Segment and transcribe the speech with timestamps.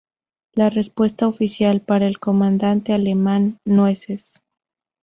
[0.53, 4.33] La respuesta oficial: "Para el comandante alemán, ¡Nueces!